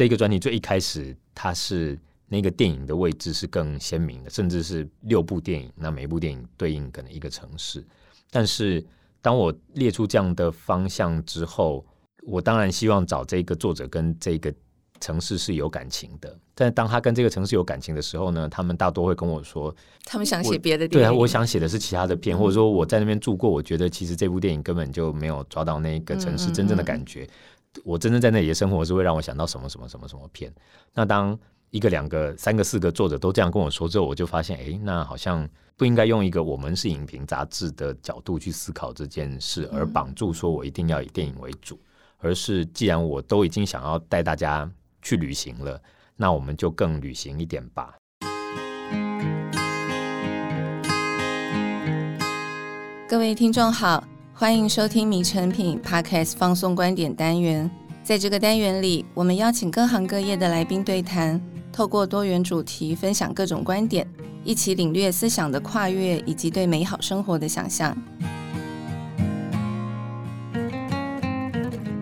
[0.00, 7.84] 这个专题最一开始，它是那个电影的位置是更鲜明的，甚至是六部电影，那每一部电影对应可能一个城市。
[8.30, 8.82] 但是
[9.20, 11.84] 当我列出这样的方向之后，
[12.22, 14.50] 我当然希望找这个作者跟这个
[15.00, 16.34] 城市是有感情的。
[16.54, 19.74] 但当他跟这个城市有感情的时候呢，他们大多会跟我说，
[20.06, 21.10] 他们想写别的电影。
[21.10, 27.24] 对啊，我想写的是其他的片，或者说我在那边住过，我觉得其实这部电影根本就没有抓到那个城市真正的感觉。
[27.24, 27.49] 嗯嗯嗯，
[27.84, 30.52] 我真正在那里的生活是会让我想到什么什么什么什么片。
[30.92, 31.38] 那当
[31.70, 41.78] 一个、两个、三个、四个作者都这样跟我说之后，我就发现，哎，那好像不应该用一个我们是影评杂志的角度去思考这件事，而绑住说我一定要以电影为主。
[42.18, 44.68] 而是，既然我都已经想要带大家
[45.00, 45.80] 去旅行了，
[46.16, 47.94] 那我们就更旅行一点吧。
[53.08, 54.04] 各位听众好，
[54.40, 57.70] 欢迎收听《迷诚品》Podcast 放送观点单元。
[58.02, 61.38] 在这个单元里，我们邀请各行各业的来宾对谈，
[61.70, 64.08] 透过多元主题分享各种观点，
[64.42, 67.94] 一起领略思想的跨越以及对美好生活的想象。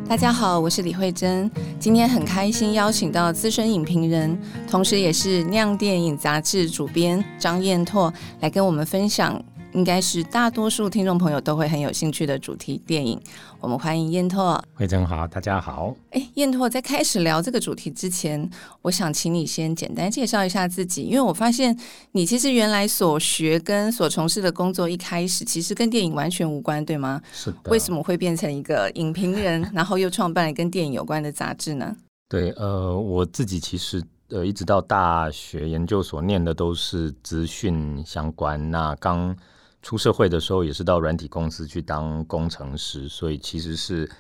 [0.09, 1.51] 大家好，我是李惠珍。
[1.81, 4.41] 今天很开心邀请到资深影评人，
[4.71, 9.43] 同时也是《酿电影》杂志主编张燕拓来跟我们分享。
[9.79, 13.17] 应该是大多数听众朋友都会很有兴趣的主题电影。
[13.61, 14.61] 我们欢迎燕拓。
[14.75, 15.95] 惠贞好，大家好。
[16.11, 18.51] 哎，燕拓，在开始聊这个主题之前，
[18.83, 21.79] 我想请你先简单介绍一下自己，因为我发现
[22.11, 27.23] 你其实原来所学跟所从事的工作一开始其实跟电影完全无关，对吗？
[27.33, 27.71] 是的。
[27.71, 31.97] 为什么会变成一个影评人，然后又创办了跟电影有关的杂志呢？
[32.29, 39.37] 对，呃，我自己其实呃一直到大学研究所念的都是资讯相关，那刚。
[39.81, 44.11] 出社会的时候也是到软体公司去当工程师，所以其实是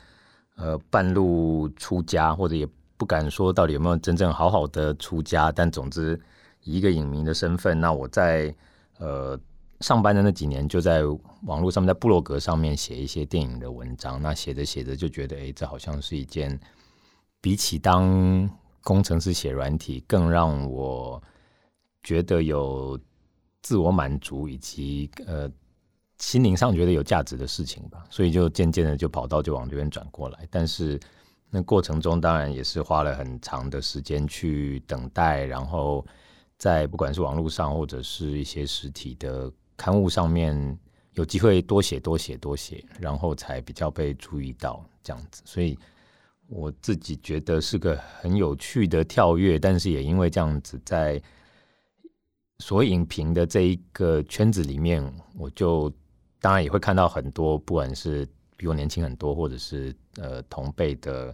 [0.54, 5.50] 呃半路出家，或者也不敢说到底有没有真正好好的出家。
[5.50, 6.18] 但总之
[6.62, 8.54] 以一个影迷的身份，那我在
[8.98, 9.38] 呃
[9.80, 11.02] 上班的那几年就在
[11.42, 14.22] 网络上面，在部落格上面写一些电影的文章。
[14.22, 16.58] 那写着写着就觉得，哎，这好像是一件
[17.40, 18.48] 比起当
[18.82, 21.20] 工程师写软体更让我
[22.02, 22.98] 觉得有。
[23.62, 25.50] 自我满足以及呃
[26.18, 30.46] 心灵上觉得有价值的事情吧，所以就渐渐的就跑道就往这边转过来。
[30.50, 30.98] 但是
[31.50, 36.06] 那过程中当然也是花了很长的时间去等待，然后
[36.56, 40.78] 在不管是网络上或者是一些实体的刊物上面
[41.14, 45.42] 有机会多写多写多写，然后才比较被注意到这样子。
[45.44, 45.78] 所以
[46.48, 51.20] 我自己觉得是个很有趣的跳跃，但是也因为这样子在。
[52.64, 55.02] 所谓影评的这一个圈子里面，
[55.36, 55.90] 我就
[56.40, 61.26] 当然也会看到很多，不管是比我年轻很多，或者是呃同辈的，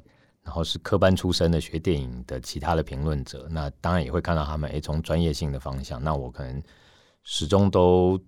[0.43, 6.63] 然后是科班出身的学电影的其他的评论者，那当然也会看到他们诶从专业性的方向，那我可能
[7.23, 8.21] 始终都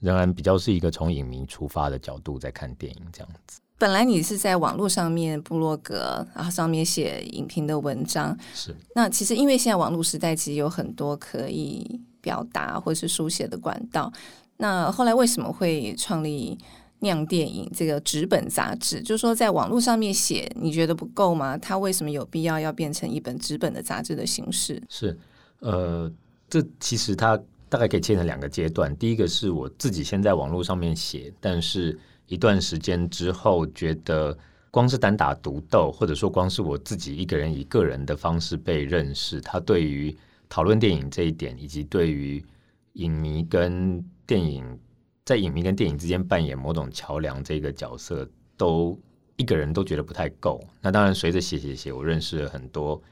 [0.00, 3.60] 仍然比较是一个从影迷出发的角度在看电影这样子。
[3.78, 12.00] 本来你是在网络上面部落格，然后上面写影评的文章，是那其实因为现在网络时代，其实有很多可以。
[12.22, 14.10] 表达或是书写的管道，
[14.56, 16.56] 那后来为什么会创立
[17.00, 19.02] 酿电影这个纸本杂志？
[19.02, 21.58] 就是说，在网络上面写，你觉得不够吗？
[21.58, 24.80] 它为什么有必要要变成一本纸本的杂志的形式？
[24.88, 25.18] 是，
[25.58, 26.10] 呃，
[26.48, 27.36] 这其实它
[27.68, 28.96] 大概可以切成两个阶段。
[28.96, 34.38] 第一个是我自己先在网络上面写，但是一段时间之后，觉得
[34.70, 40.16] 光是单打独斗，或者说光是我自己一个人以个人的方式被认识，它对于
[40.52, 42.44] 讨论电影这一点，以及对于
[42.92, 44.78] 影迷跟电影
[45.24, 49.00] 在影迷跟电影之间扮演某种桥梁这个角色，都
[49.36, 50.62] 一个人都觉得不太够。
[50.82, 53.02] 那当然，随着写写写，我认识了很多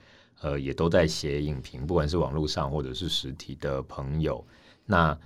[0.42, 4.46] 呃，也都在写影评，不管是网络上或者是实体的朋友，
[4.84, 5.18] 那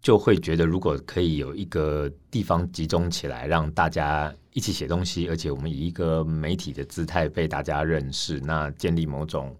[0.00, 9.56] 就会觉得，如果可以有一个地方集中起来，让大家一起写东西，而且我们以一个媒体的姿态被大家认识，那建立某种。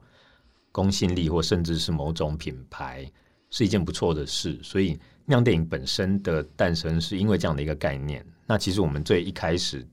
[0.78, 3.04] 公信力或甚至是某种品牌
[3.50, 4.96] 是一件不错的事，所以
[5.26, 8.24] 酿电影本身的诞生是因为这样的一个概念。
[8.46, 9.84] 那其实我们最一开始，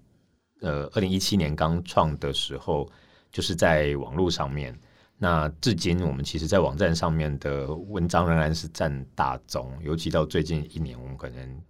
[0.61, 2.87] 呃，二零一七年刚创的时候，
[3.31, 4.77] 就是在网络上面。
[5.17, 11.61] 那至今我们其实，在网站上面的文章仍然是占大宗，尤其到最近一年，我们可能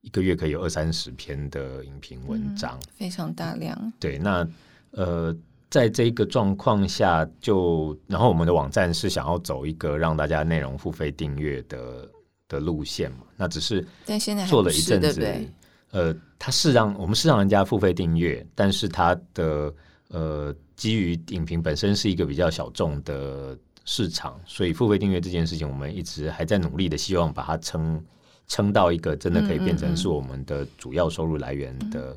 [0.00, 3.92] 一个月可以有二三十篇的影评文章，嗯，非常大量。
[4.00, 4.48] 对，那
[4.92, 5.36] 呃。
[5.70, 12.08] 在这个状况下就，就然后我们的网站是想要走一个让大家内容付费订阅的
[12.48, 13.18] 的路线嘛？
[13.36, 15.46] 那只是但现在做了一阵子，
[15.90, 19.74] 呃，它是让我们是让人家付费订阅，但是它的
[20.08, 28.02] 呃基于影评本身是一个比较小众的市场，所以付费订阅这件事情，我们一直还在努力的，希望把它撑
[28.46, 32.16] 撑到一个真的可以变成是我们的主要收入来源的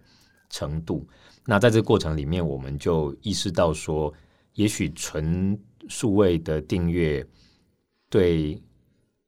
[0.50, 1.06] 程度。
[1.44, 4.14] 那在这个过程里面，我们就意识到说，
[4.54, 7.26] 也许纯数位的订阅
[8.10, 8.62] 对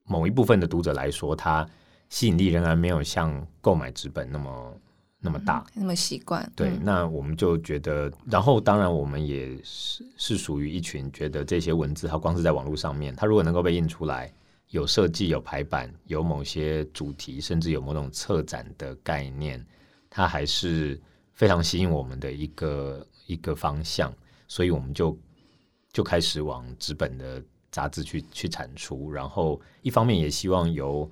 [0.05, 1.67] 某一部分的读者来说，它
[2.09, 4.81] 吸引力仍然没有像购买纸本那么
[5.19, 6.47] 那么大，那么习惯。
[6.55, 14.31] 对，那我们就觉得，然后当然我们也是是属于一群觉得这些文字，它光是在网络上面，它如果能够被印出来，
[14.69, 19.65] 有设计、有排版、有某些主题，甚至有某种策展的概念，
[20.11, 21.01] 它还是。
[21.33, 24.13] 非常吸引我们的一个一个方向，
[24.47, 25.17] 所以我们就
[25.91, 31.09] 就开始往纸本的杂志去去产出，然后一方面也希望由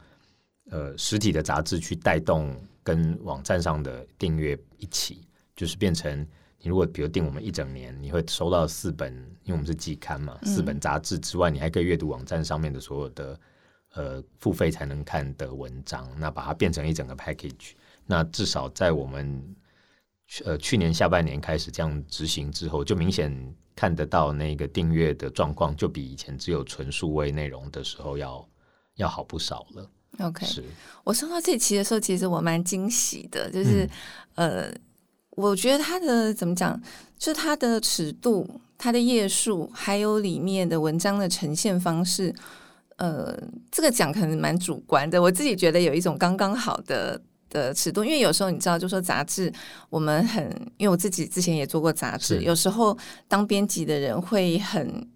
[0.69, 6.25] 呃实体的杂志去带动跟网站上的订阅一起，就是变成
[6.59, 9.11] 你如果比如订我们一整年，你会收到四本，
[9.43, 13.39] 因为我们是季刊嘛，四本杂志之外，你还可以阅读网站上面的所有的
[13.95, 17.71] 呃付费才能看的文章，那把它变成一整个 package，
[18.05, 19.55] 那至少在我们。
[20.45, 23.35] 呃，去年下半年开始这样执行之后，就明显
[23.75, 28.49] 看得到那个订阅的状况，就比以前只有纯数位内容的时候要
[28.95, 29.89] 要好不少了。
[30.19, 30.63] OK，是
[31.03, 33.85] 我收到这期的时候，其实我蛮惊喜的，就是、
[34.35, 34.73] 嗯、呃，
[35.31, 36.81] 我觉得它的怎么讲，
[37.19, 42.33] 就是它的尺度、它的页数，还有里面的文章的呈现方式，
[42.95, 43.37] 呃，
[43.69, 47.21] 这个讲可能蛮主观的，我自己觉得有一种刚刚好的。
[47.51, 49.53] 的尺度，因为有时候你知道，就说杂志，
[49.91, 50.43] 我们很，
[50.77, 55.07] 因为我自己之前也做过杂志，有时候当编辑的人会很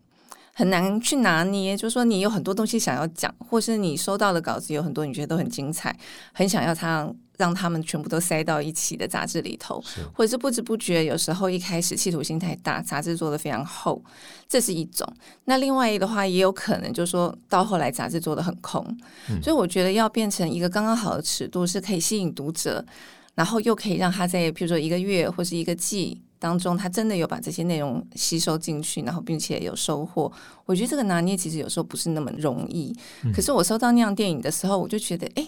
[0.54, 5.98] 很难去拿捏，就是说你有很多东西想要讲，或是你收到的稿子有很多，你觉得都很精彩，
[6.32, 7.12] 很想要它。
[7.38, 9.84] 让他们全部都塞到一起的杂志里头，
[10.14, 14.02] 或者是不知不觉，有时候一开始企图心太大，杂志做的非常厚，
[14.48, 15.08] 这是一种。
[15.46, 18.86] 那另外的话，也有可能就是说到后来杂志做的很空，
[19.30, 22.86] 嗯，所以我觉得要变成一个刚刚好的尺度，是可以吸引读者，
[23.34, 30.32] 然后又可以让他在譬如说一个月或是一个季当中，他真的有把这些内容吸收进去，然后并且有收获。
[30.66, 32.96] 我觉得这个拿捏其实有时候不是那么容易。
[33.24, 35.46] 嗯，可是我收到那样电影的时候，我就觉得，哎。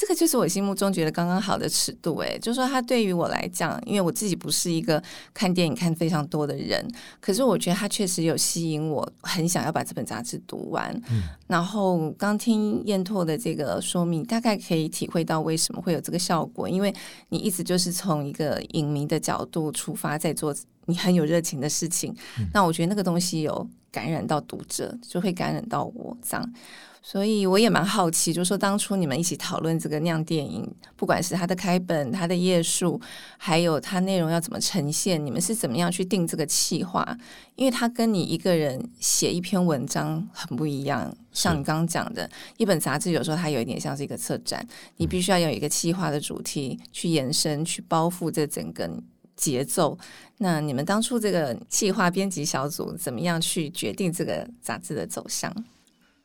[0.00, 5.02] 这个就是我心目中觉得刚刚好的尺度，哎，就是说它对于我来讲，因为我自己不是一个
[5.34, 6.82] 看电影看非常多的人，
[7.20, 10.90] 可是我觉得它确实有吸引我，很想要把这本杂志读完。
[11.10, 16.90] 嗯，然后刚听燕拓的这个说明，大概可以体会到为什么会有这个效果，因为
[17.28, 20.56] 你一直就是从一个影迷的角度出发，在做
[20.86, 22.10] 你很有热情的事情。
[22.38, 26.52] 嗯，那我觉得那个东西有感染到读者，就会感染到我这样。
[27.02, 33.00] 所以我也蛮好奇，就是说当初你们一起讨论这个酿电影，不管是它的开本、它的页数，
[33.38, 37.16] 还有它内容要怎么呈现，你们是怎么样去定这个企划？
[37.56, 41.14] 因为它跟你一个人写一篇文章很不一样。
[41.32, 44.64] 像你刚刚讲的，一本杂志有时候它有一点像是一个策展，
[44.96, 48.90] 你必须要有一个企划的主题去延伸、去包覆这整个
[49.36, 49.96] 节奏。
[50.36, 55.54] 那你们当初这个企划编辑小组怎么样去决定这个杂志的走向？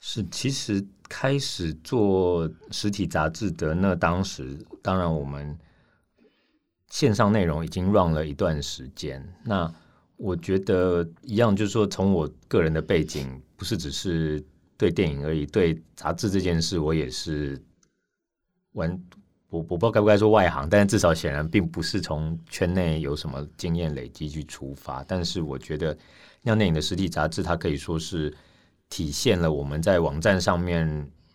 [0.08, 5.58] 是，其实开始做实体杂志的那当时，当然我们
[6.92, 9.28] 线上内容已经 run 了一段时间。
[9.44, 9.74] 那
[10.16, 14.46] 我觉得一样，就是说，从我个人的背景，不是只是
[14.78, 17.60] 对电影而已，对杂志这件事，我也是
[18.74, 18.92] 完，
[19.50, 25.04] 我我不知道该不该说外行，但是至少显然并不是从圈内有什么经验累积去出发。
[25.06, 25.98] 但是我觉得，
[26.44, 28.32] 酿电影的实体杂志，它可以说是。
[28.90, 30.88] 体现了我们在网站上面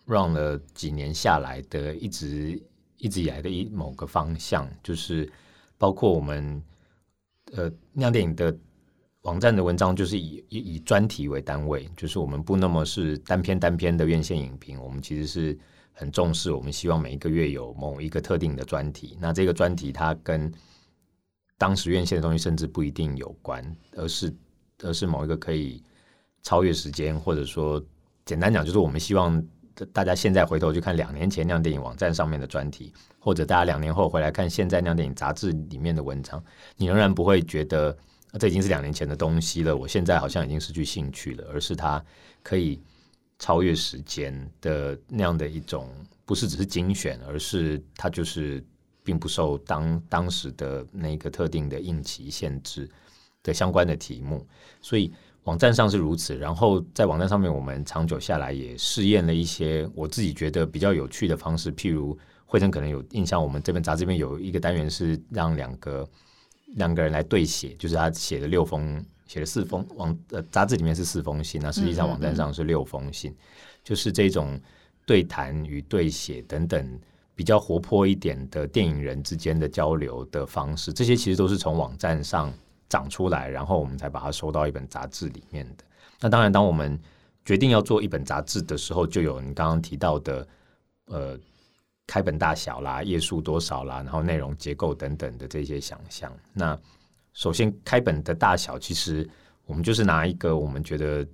[0.05, 2.59] run 了几年下来的一直
[2.97, 5.31] 一直以来的一某个方向，就是
[5.77, 6.63] 包括我们
[7.53, 8.57] 呃酿电影的
[9.21, 15.57] 网站的文章，就是以以以专题为单位，就是我们不那么是单篇单篇的院线影评，我们其实是
[15.91, 20.51] 很重视，我们希望每一个月有某一个特定的专题，那这个专题它跟
[21.57, 24.33] 当时院线的东西甚至不一定有关，而是
[24.79, 25.83] 而是某一个可以。
[26.43, 27.83] 超越时间，或者说
[28.25, 29.43] 简单讲，就是我们希望
[29.93, 36.43] 大家现在回头去看两年前那样电影网站上面的专题，或者大家两年后回来看现在那样电影杂志里面的文章，
[36.77, 37.95] 你仍然不会觉得
[38.39, 39.75] 这已经是两年前的东西了。
[39.75, 42.03] 我现在好像已经失去兴趣了，而是它
[42.43, 42.79] 可以
[43.39, 45.89] 超越时间的那样的一种，
[46.25, 48.63] 不是只是精选，而是它就是
[49.03, 52.89] 并不受当当时的那个特定的应期限制
[53.41, 54.45] 的相关的题目，
[54.81, 55.13] 所以。
[55.45, 66.07] 网站上是如此，然后在网站上面，我们长久下来也试验了一些我自己觉得比较有趣的方式，譬如慧珍可能有印象，我们这本杂志这边有一个单元是让两个
[66.75, 73.35] 两个人来对写，就是他写了六封写了四封网呃杂志里面是四封信，那实际上网站上是六封信，
[73.83, 74.59] 就是这种
[75.07, 76.99] 对谈与对写等等
[77.33, 82.53] 比较活泼一点的电影人之间的交流的方式，这些其实都是从网站上
[82.91, 85.85] 长出来，然后我们才把它收到一本杂志里面的。
[86.19, 86.99] 那当然，当我们
[87.45, 90.47] 决定要做一本杂志的时候，就有你刚刚提到的
[91.05, 91.39] 呃
[92.05, 96.29] 开本大小啦、页数多少啦，然后内容结构等等的这些想象。
[96.53, 96.77] 那
[97.31, 99.27] 首先，开本的大小，其实
[99.65, 101.25] 我们就是拿一个我们觉得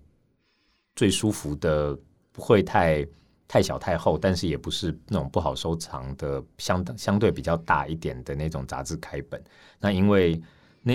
[0.95, 1.97] 最舒服的，
[2.31, 3.03] 不会太
[3.47, 9.43] 太小太厚，但是也不是那种不好收藏的，相相对比较大一点的那种杂志开本。
[9.79, 10.39] 那因为
[10.83, 10.93] 那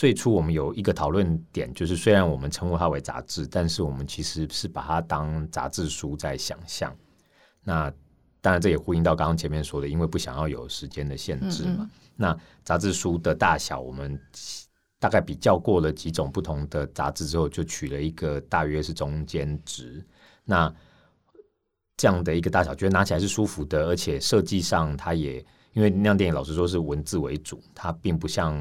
[0.00, 6.96] 最初我们有一个讨论点，就是虽然我们称呼它为杂志，但是我们其实是把它当杂志书在想象。
[7.62, 7.92] 那
[8.40, 11.76] 当然，这也呼应到刚刚前面说的，因为不想要有时间的限制嘛。
[11.80, 14.18] 嗯嗯那杂志书的大小，我们
[14.98, 20.02] 大概比较过了几种不同的杂志之后，就取了一个大约是中间值。
[20.46, 20.74] 那
[21.98, 28.58] 这样的一个大小，觉得拿起来是舒服的，而且设计上它也因为酿电影，老实说是文字为主，它并不像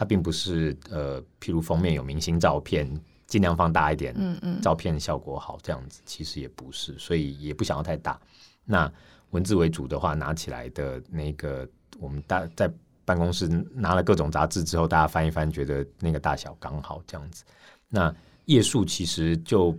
[0.00, 2.90] 它并不是呃，譬如封面有明星照片，
[3.26, 8.18] 尽量放大一点，嗯嗯，照片效果好这样子，其实也不是，所以也不想要太大。
[8.64, 8.90] 那
[9.32, 12.72] 文字为主的话，拿起来的那个我们大在。
[13.02, 17.42] 办公室拿了各种杂志之后，大家翻一翻，觉得那个大小刚好这样子。
[17.88, 18.14] 那
[18.44, 19.76] 页数其实就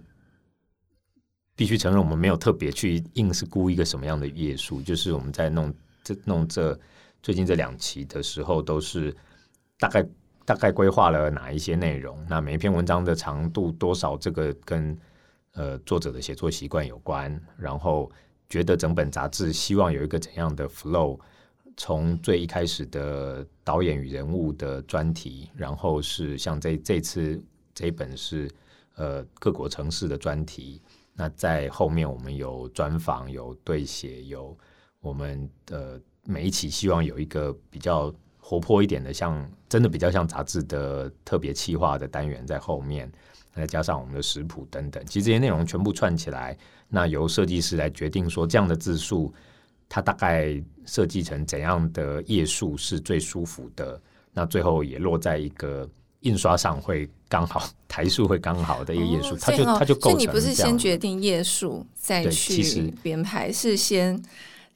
[1.56, 4.82] 必须承认，我们没有特别去硬是估一个什么样的页数。
[4.82, 5.74] 就是我们在弄
[6.04, 6.78] 这弄这
[7.24, 9.16] 最近这两期的时候，都是
[9.82, 10.08] 大概
[10.46, 12.24] 大概规划了哪一些内容。
[12.30, 14.96] 那每一篇文章的长度多少，这个跟
[15.54, 17.42] 呃作者的写作习惯有关。
[17.58, 18.12] 然后
[18.48, 21.20] 觉得整本杂志希望有一个怎样的 flow。
[21.78, 27.42] 从最一开始的导演与人物的专题，然后是像这这次
[27.74, 28.52] 这一本是
[28.98, 30.80] 呃各国城市的专题，
[31.16, 34.56] 那在后面我们有专访、有对写、有
[35.00, 43.10] 我们的每一期希望有一个比较活泼一点的，像真的比较像杂志的特别企划的单元在后面，
[43.56, 46.58] 再加上我们的食谱等等，其实这些内容全部串起来，
[46.90, 49.34] 那由设计师来决定说这样的字数。
[49.94, 50.56] 它大概
[50.86, 54.02] 设计成怎样的页数是最舒服的？
[54.32, 55.86] 那最后也落在一个
[56.22, 60.12] 印刷上会刚好台数会刚好的一个页数，它就它就构成。
[60.12, 64.18] 所以你不是先决定页数再去编排，是先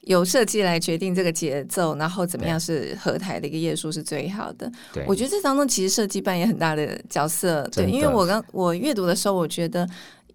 [0.06, 4.68] 由设计来决定这个节奏，然后怎么样是合台的一个页数是最好的。
[4.92, 7.62] 对，我觉得这当中其实设计扮演很大的角色。
[7.70, 9.86] 对，因为我刚我阅读的时候，我觉得。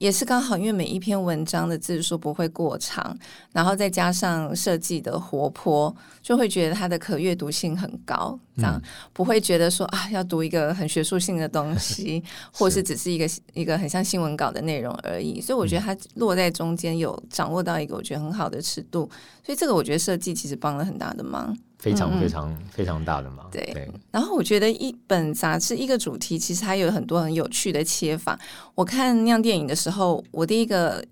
[0.01, 3.15] 也是刚好，因为每一篇文章的字数不会过长，
[3.51, 8.38] 然后再加上设计的活泼，就会觉得它的可阅读性很高。
[8.55, 8.81] 这样
[9.13, 15.39] 不会觉得说啊，要读一个很学术性的东西， 或是只是一个一个很像新闻稿的内容而已。
[15.39, 19.08] 所以我觉得它落在中间，有掌握到一个我觉得很好的尺度。
[19.46, 21.55] 所以这个我觉得设计其实帮了很大的忙。
[21.82, 23.48] 非常非常非常大的嘛。
[23.52, 28.40] 对，对，然后我觉得一本杂志一个主题，其实还有很多很有趣的切法。
[28.76, 31.04] 我看那样电影的时候，我第一个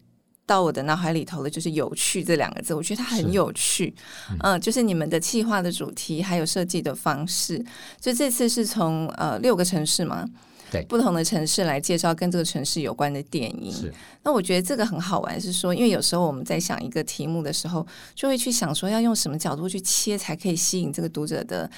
[0.45, 2.73] 到我的脑海里头的就是“有趣”这两个字。
[2.75, 3.93] 我觉得它很有趣，
[4.29, 7.57] 嗯，呃，就是你们的企划的主题还有设计的方式。
[7.99, 10.25] 就这次是从呃六个城市嘛。
[10.71, 13.93] 对不同的城市来介绍跟这个城市有关的电影，是。
[14.23, 17.85] 那我觉得这个很好玩，是说，因为有时候我们在想一个题目的时候，
[18.15, 21.69] 就会去想说要用什么角度去切，才可以吸引这个读者的。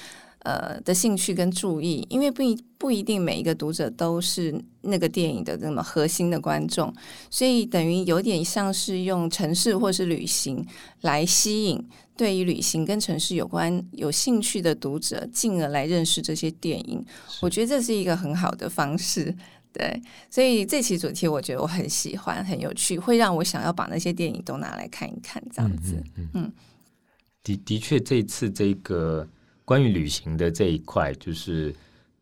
[0.44, 6.92] 呃的兴趣跟注意，因为不一不一定每一个读者都是那个电影的那么核心的观众，
[7.30, 10.64] 所以等于有点像是用城市或是旅行
[11.02, 11.80] 来吸引
[12.16, 17.04] 对于旅行跟城市有关有兴趣的读者，进而来认识这些电影。
[17.40, 19.34] 我觉得这是一个很好的方式，
[19.72, 20.02] 对。
[20.28, 25.94] 所以这期主题我觉得我很喜欢，很有趣，会让我想要把那些电影都拿来看一看，这样子。
[25.94, 26.52] 嗯，嗯，嗯，
[27.44, 29.28] 的的确，这次这个。
[29.64, 31.74] 关于旅行的这一块，就是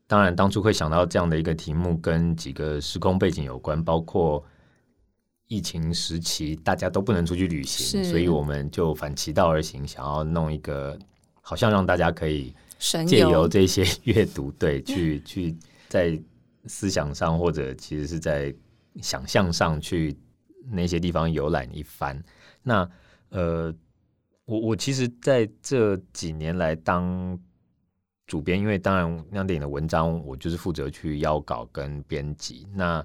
[0.07, 4.45] 当然当初会想到这样的一个题目，跟几个时空背景有关，包括
[5.49, 10.99] 疫情时期大家都不能出去旅行，所以我们就反其道而行，想要弄一个
[11.41, 12.55] 好像让大家可以
[13.07, 15.57] 借由这些阅读，对，去 去
[15.89, 16.21] 在
[16.67, 18.55] 思想上或者其实是在
[19.01, 20.17] 想象上去
[20.71, 22.23] 那些地方游览一番。
[22.63, 22.89] 那
[23.31, 23.75] 呃。
[24.51, 27.39] 我我其实在这几年来当
[28.27, 32.67] 主编，因为当然酿电影的文章我就是负责去邀稿跟编辑。
[32.75, 33.05] 那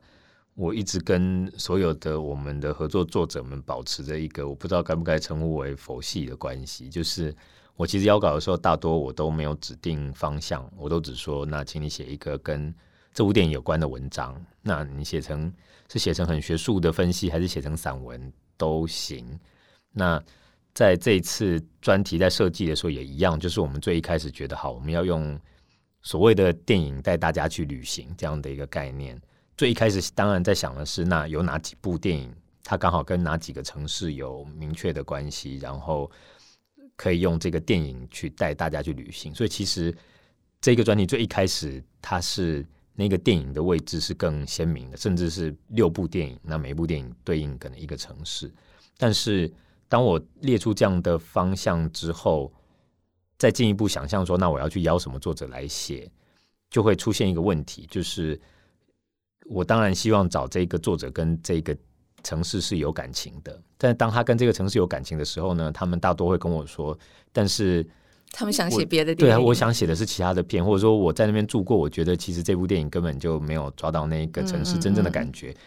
[0.56, 7.36] 我一直跟所有的我们的合作作者们保持着一个我不知道该不该称呼为佛系的关系，就是
[7.76, 12.74] 我其实邀稿的时候，大多我都没有指定方向，我都只说那请你写一个跟
[13.14, 14.36] 这部电影有关的文章。
[14.64, 15.54] 那你写成
[15.92, 19.40] 是写成很学术的分析，还是写成散文都行。
[19.92, 20.20] 那
[20.76, 25.40] 在这一次专题在设计的时候也一样，就是我们最一开始觉得好，我们要用
[26.04, 29.20] 所谓的电影带大家去旅行这样的一个概念。
[29.58, 32.30] 最一开始当然在想的是，那有哪几部电影，
[32.62, 36.12] 它刚好跟哪几个城市有明确的关系，然后
[36.98, 39.34] 可以用这个电影去带大家去旅行。
[39.34, 39.96] 所以其实
[40.60, 48.54] 这个专题最一开始，它是那个电影的位置是更鲜明的，甚至是六部电影，那每一部电影对应可能一个城市。
[48.98, 49.50] 但是
[49.88, 52.52] 当我列出这样的方向之后，
[53.38, 56.12] 再进一步想象说，那我要去邀什么作者来写，
[56.70, 58.40] 就会出现一个问题，就是。
[59.48, 61.78] 我当然希望找这个作者跟这个
[62.24, 66.98] 城市是有感情的，但当他跟这个城市有感情的时候呢，他们大多会跟我说，
[67.32, 67.88] 但是
[68.32, 75.52] 他们想写别的电影，对啊，我想写的是其他的片，或者说我在那边住过，我觉得其实这部电影根本就没有抓到那个城市真正的感觉。
[75.52, 75.58] 嗯嗯，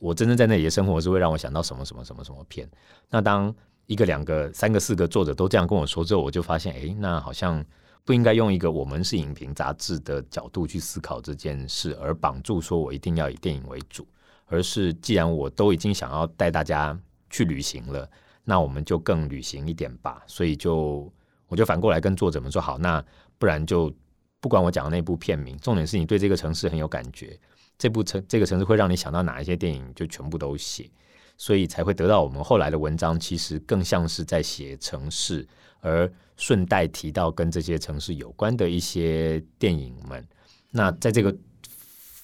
[0.00, 2.68] 我真正在那里的生活是会让我想到什么什么什么什么片。
[3.10, 3.54] 那当
[3.86, 7.64] 一个、两个、三个、四个作者都这样跟我说之后，我就发现，哎，那好像。
[8.06, 14.06] 不应该用一个我们是影评杂志的角度去思考这件事，而绑住说我一定要以电影为主，
[14.44, 16.94] 而是既然我都已经想要带大家
[17.30, 18.06] 去旅行了，
[18.44, 20.22] 那我们就更旅行一点吧。
[20.26, 21.10] 所以就
[21.48, 23.02] 我就反过来跟作者们说，好，那
[23.38, 23.90] 不然就
[24.38, 27.40] 不管我讲的那部片名，重点是你对这个城市很有感觉，
[27.78, 30.90] 这部城这个城市会让你想到哪一些电影，就全部都写，
[31.36, 35.46] 所以才会得到我们后来的文章，其实更像是在写城市。
[35.80, 40.26] 而顺带提到跟这些城市有关的一些电影们，
[40.70, 41.36] 那在这个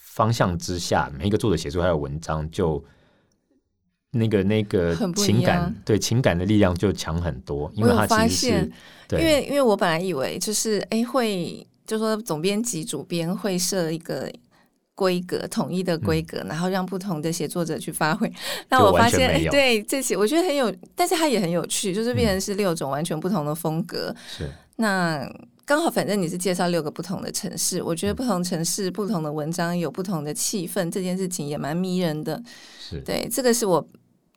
[0.01, 2.83] 方向之下，每一个作者写出来的文章，就
[4.13, 7.71] 那个那个情感，对情感的力量就强很多。
[7.75, 8.73] 因为他其实是，
[9.07, 14.33] 对，因为因为我本来以为就是哎会，就说总编辑、主编会设一个。
[15.01, 18.31] 规格统一的规格，然后让不同的写作者去发挥。
[18.69, 24.15] 那我发现，对这些我觉得很有，但是它也很有趣，就是变成是六种完全不同的风格。
[24.29, 25.33] 是、嗯，那
[25.65, 32.43] 刚好，反正你是介绍六个不同的城市，我觉得不同城市、不同的文章有不同的气氛，这件事情也蛮迷人的。
[32.79, 33.83] 是，对，这个是我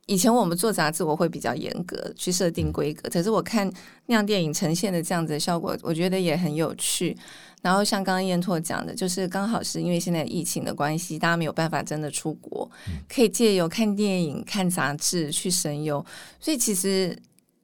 [0.06, 3.70] 以前我们做杂志，我会比较严格去设定规格，可是我看
[4.06, 7.16] 那样电影呈现的这样子的效果，我觉得也很有趣。
[7.62, 12.70] 然后像刚刚燕拓讲的，就是刚好是因为现在疫情的关系，大家没有办法真的出国，
[13.08, 16.04] 可以借由看电影、看杂志去神游。
[16.38, 17.18] 所以其实，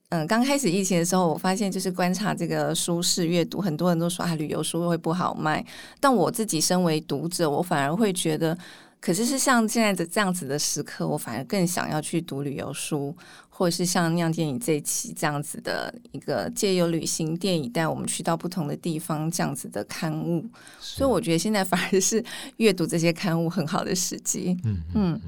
[0.09, 5.62] 嗯，刚开始疫情的时候，我发现就是观察这个书市阅读，很多人都说啊，旅游书会不好卖。
[6.00, 8.57] 但我自己身为读者，我反而会觉得，
[9.00, 13.16] 可是是像现在的这样子的时刻，我反而更想要去读旅游书。
[13.48, 20.42] 或者是像酿电影这一期这样子的一个借由旅行电影带我们去到不同的地方这样子的刊物，
[20.80, 22.24] 所以我觉得现在反而是
[22.56, 24.56] 阅读这些刊物很好的时机。
[24.64, 25.20] 嗯嗯，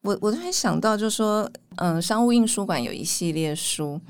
[0.00, 4.00] 我我突然想到，就是说，嗯，商务印书馆有一系列书，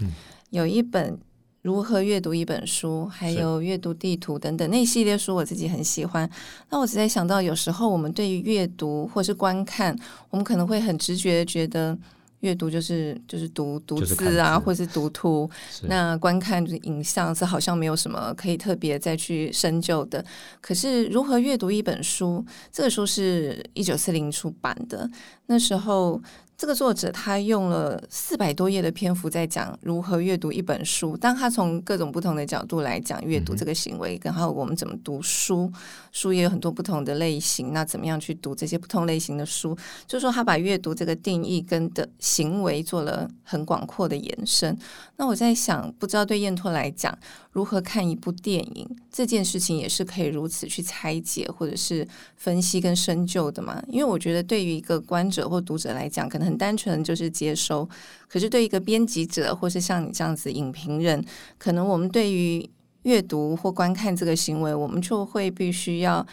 [0.49, 1.21] 有一本
[1.63, 6.29] 如何阅读一本书，还有阅读地图等等那一系列书，我自己很喜欢。
[6.69, 9.97] 那我只在想到，有时候我们对于阅读或是观看，
[10.31, 11.97] 我们可能会很直觉觉得。
[12.41, 15.47] 阅读就是就是读读字啊，或是读图。
[15.83, 20.25] 那观看就是影像，是好像没有什么可以特别再去深究的。
[20.59, 22.43] 可是如何阅读一本书？
[22.73, 25.07] 这个书是一九四零出版的，
[25.49, 26.19] 那时候。
[26.61, 35.73] 这个作者他用了四百多页的篇幅在讲如何阅读一本书，当他从各种不同的角度来讲阅读这个行为，然后我们怎么读书，
[36.13, 39.75] 书也有很多不同的类型，那怎么样去读这些不同类型的书？
[40.07, 44.77] 就是说他把阅读这个定义跟的行为做了很广阔的延伸。
[45.17, 47.19] 那我在想，不知道对燕托来讲，
[47.53, 53.83] 如何看一部电影这件事情也是可以如此去拆解或者是分析跟深究的嘛？
[53.89, 56.50] 因为我觉得对于一个观者或读者来讲，可能。
[56.51, 57.89] 很单纯就是接收，
[58.27, 61.25] 可是对一个编辑者，或是像你这样子影评人，
[61.57, 62.69] 可能我们对于
[63.05, 66.27] 阅读或观看这个行为，我们就会必须要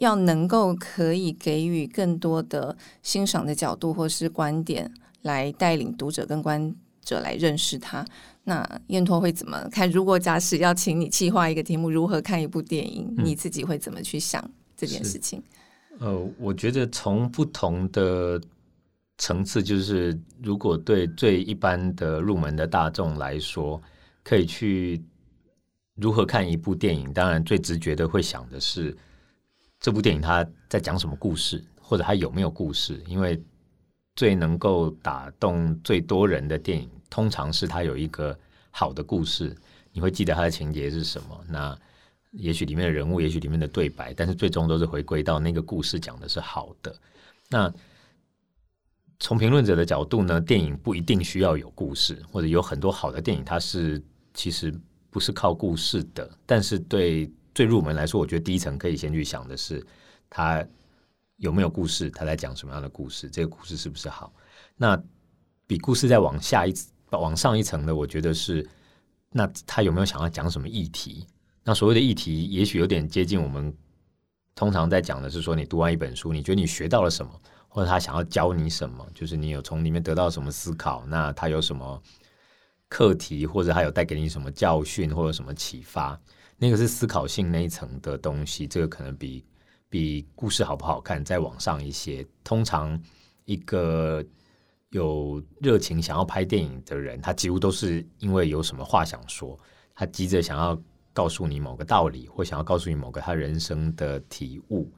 [0.00, 8.04] 要能够可以给予更多的欣赏的角度或是观点，来带领读者跟观者来认识它。
[8.42, 9.88] 那燕托会怎么看？
[9.88, 15.40] 如果假使要请你计划一个题目，如何看一部电影，你自己会怎么去想这件事情？
[16.00, 18.40] 呃，我觉得从不同的。
[19.18, 23.80] 层次就是，如果对最一般的入门的大众来说，
[24.22, 25.02] 可以去
[25.94, 27.12] 如何看一部电影？
[27.12, 28.96] 当然，最直觉的会想的是
[29.78, 33.00] 这部电影它在讲什么故事，或者它有没有故事？
[33.06, 33.40] 因为
[34.16, 38.36] 最能够打动最多人的电影，通常是它有一个
[38.70, 39.56] 好的故事，
[39.92, 41.44] 你会记得它的情节是什么。
[41.48, 41.78] 那
[42.32, 46.92] 也许里面的人物，也许里面的对白，但是最终都是回归到那个故事讲的是好的。
[47.48, 47.72] 那
[49.24, 53.98] 从评论者的角度呢，电影不一定需要有故事，或者有很多好的电影，它是
[54.34, 54.70] 其实
[55.08, 56.30] 不是靠故事的。
[56.44, 59.82] 但是对最入门来说，我觉得第一层可以先去想的是，
[60.28, 60.62] 它
[61.36, 64.30] 有没有故事，它在讲什么样的故事，这个故事是不是好？
[64.76, 65.02] 那
[65.66, 66.74] 比故事再往下一
[67.08, 68.68] 往上一层的，我觉得是，
[69.30, 71.26] 那他有没有想要讲什么议题？
[71.62, 73.74] 那所谓的议题，也许有点接近我们
[74.54, 77.32] 通常在讲的是说，你读完一本书，你觉得你学到了什么？
[77.74, 82.00] 或者他想要教你什么，就是你有从里面得到什么思考，那他有什么
[82.88, 86.16] 课题，或者他有带给你什么教训，或者什么启发，
[86.56, 88.64] 那个是思考性那一层的东西。
[88.64, 89.44] 这个可能比
[89.88, 92.24] 比故事好不好看再往上一些。
[92.44, 92.96] 通常
[93.44, 94.24] 一个
[94.90, 99.58] 有热情想要拍电影的人，他几乎都是因为有什么话想说，
[99.96, 100.80] 他急着想要
[101.12, 104.88] 告诉你某个道理，或想要告诉你某个他人生的体悟，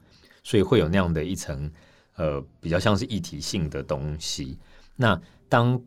[0.43, 1.71] 所以会有那样的一层。
[2.17, 4.59] 呃，比较像是议题性的东西。
[4.95, 5.81] 那当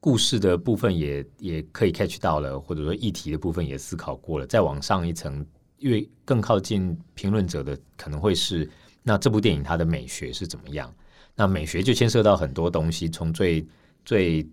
[0.00, 5.44] 故事的部分也也可以 catch 到了，或者说议题的部分也思考过了，再往上一层，
[5.78, 8.70] 因为更靠近评论者的可能会是，
[9.02, 10.94] 那这部电影它的美学是怎么样？
[11.34, 13.66] 那美学就牵涉到很多东西，从最
[14.04, 14.48] 最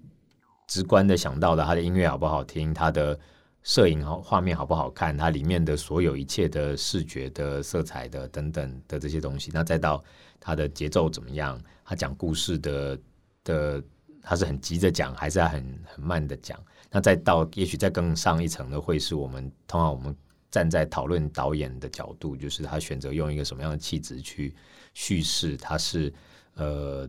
[0.67, 3.19] 直观的想到的，它的音乐好不好听，它的。
[3.63, 5.15] 摄影好，画面好不好看？
[5.15, 10.03] 它里面的所有一切的视觉的色彩的等等的这些东西，那再到
[10.39, 11.61] 它的节奏怎么样？
[11.85, 12.99] 他讲故事的
[13.43, 13.83] 的，
[14.23, 16.59] 他是很急着讲，还是很很慢的讲？
[16.89, 20.15] 那再到也许再更上一层的，会是我们通常我们
[20.49, 24.55] 站在讨论导演的角度，就是他选择用一个什么样的气质去
[24.95, 25.55] 叙事？
[25.57, 26.11] 他是
[26.55, 27.07] 呃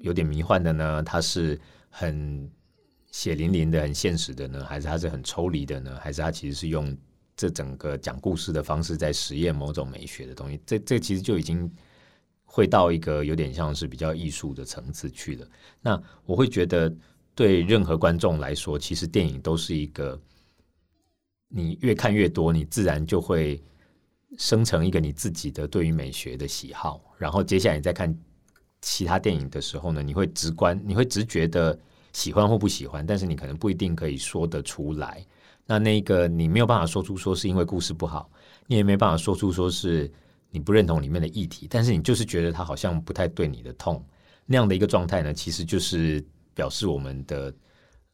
[0.00, 1.02] 有点迷幻的呢？
[1.02, 1.60] 他是
[1.90, 2.50] 很。
[3.10, 5.98] 血淋淋的、很现实的呢，还是他是很抽离的呢？
[6.00, 6.96] 还是他其实是用
[7.36, 10.60] 这整个讲故事的方式在实验某种美学的东西？
[10.64, 11.68] 这这其实就已经
[12.44, 15.48] 会到一个有点像是比较艺术的层次去了。
[15.80, 16.94] 那我会觉得，
[17.34, 20.20] 对任何观众来说，其实电影都是一个
[21.48, 23.60] 你越看越多，你自然就会
[24.38, 27.12] 生成一个你自己的对于美学的喜好。
[27.18, 28.16] 然后接下来你再看
[28.80, 31.76] 其他电影的时候呢，你会直观，你会直觉的。
[32.12, 35.24] 喜欢或不喜欢，但是你可能不一定可以说得出来。
[35.66, 38.30] 那那个你没有办法说出说是因为故事不好，
[38.66, 40.10] 你也没办法说出说是
[40.50, 44.04] 你不认同里面的议题，但是你就是觉得它好像不太对你的痛
[44.46, 47.54] 那样的一个状态呢，其实就是表示我们的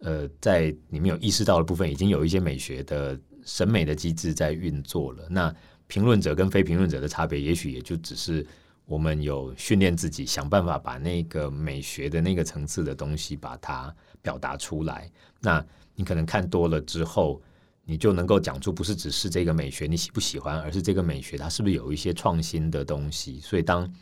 [0.01, 5.27] 呃在你没有意识到的部分，已经有一些美学的审美的机制在运作了。
[5.31, 5.55] 那
[5.87, 8.47] 评论者跟非评论者的差别，也许也就只是。
[8.87, 15.11] 我们有训练自己，想办法把那个美学的那个层次的东西把它表达出来。
[15.41, 15.65] 那
[15.97, 17.43] 你可能看多了之后，
[17.85, 23.41] 你就能够讲出不是只是这个美学你喜不喜欢，而是这个美学它是不是有一些创新的东西。
[23.41, 23.93] 所以当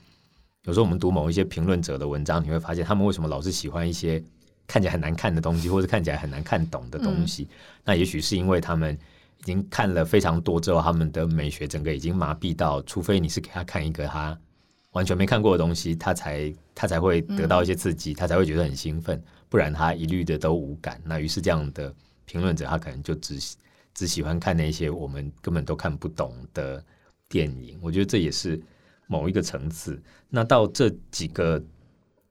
[0.64, 4.23] 有时候我们读某一些评论者的文章，你会发现他们为什么老是喜欢一些
[4.66, 7.44] 看起来很难看的东西，或者看起来很难看懂的东西。
[7.44, 7.49] 嗯。
[7.85, 8.99] 那也许是因为他们
[9.38, 14.38] 已经看了非常多之后，他们的美学整个已经麻痹到，除非你是给他看一个他。
[14.95, 21.01] 完全没看过的东西，他才他才会得到一些刺激，嗯，他才会觉得很兴奋，不然他一律的都无感。
[21.05, 23.39] 那于是这样的评论者，他可能就只
[23.93, 26.83] 只喜欢看那些我们根本都看不懂的
[27.29, 27.79] 电影。
[27.83, 28.61] 我觉得这也是
[29.07, 30.03] 某一个层次。
[30.31, 31.63] 那到这几个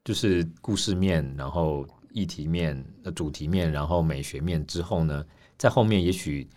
[0.03, 2.83] 就是故事面，然后议题面、
[3.15, 5.25] 主题面，然后美学面之后呢，
[5.57, 6.47] 在后面也许。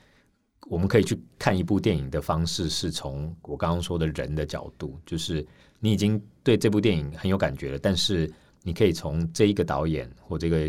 [0.69, 5.47] 我们可以去看一部电影的方式，是从我刚刚说的人的角度，就是
[5.79, 8.29] 你已经对这部电影很有感觉了，但是
[8.62, 10.69] 你可以从这一个导演或这个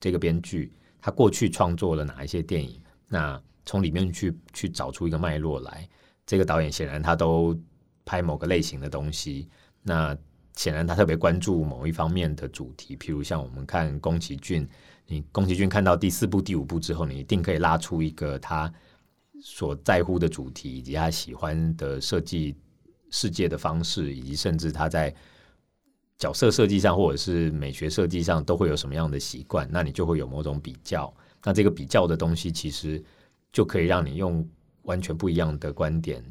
[0.00, 5.86] 这个编剧，他过去创作了哪一些电影，那从里面去去找出一个脉络来。
[6.24, 7.58] 这个导演显然他都
[8.06, 9.48] 拍某个类型的东西，
[9.82, 10.16] 那
[10.54, 14.66] 显然他特别关注某一方面的主题，譬如像我们看宫崎骏，
[15.06, 18.72] 你宫崎骏看到第四部、第五部之后，你一定可以拉出一个他。
[19.40, 22.56] 所在乎的主题，以及他喜欢的设计
[23.10, 25.14] 世界的方式，以及甚至他在
[26.18, 31.12] 角色设计上或者是美学设计上都会有什么样的习惯，那你就会有某种比较。
[31.44, 33.02] 那这个比较的东西，其实
[33.52, 34.44] 就可以让你用
[34.82, 36.24] 完全不一样的观点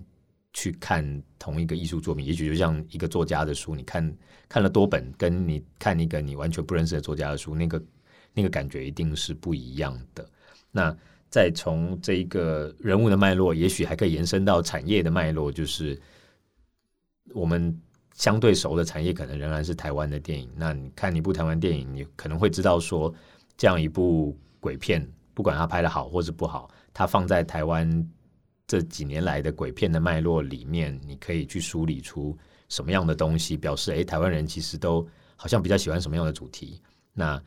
[0.51, 2.25] 去看同一个艺术作品。
[2.25, 4.17] 也许就像一个作家的书，你看
[4.49, 7.81] 看了多本，跟你看一个你完全不认识的作家的书，那个
[8.33, 10.29] 那个感觉一定是不一样的。
[10.71, 10.95] 那。
[11.29, 15.99] 再从这一个人物的脉络，也许还可以延伸到产业的脉络，就是
[17.33, 17.77] 我们
[18.13, 20.49] 相对熟的产业，可能仍然是台湾的电影。
[20.55, 23.13] 那你看一部台湾电影，你可能会知道说，
[23.57, 28.09] 这样一部鬼片，不管它拍得好或是不好，它放在台湾
[28.65, 32.37] 这几年来的鬼片的脉络里面，你可以去梳理出
[32.69, 36.81] 什么样的东西，表示诶，台湾人其实都好像比较喜欢什么样的主题。
[37.13, 37.41] 那